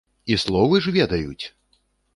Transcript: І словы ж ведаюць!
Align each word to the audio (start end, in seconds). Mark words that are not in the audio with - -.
І 0.35 0.37
словы 0.43 0.81
ж 0.87 0.95
ведаюць! 0.97 1.45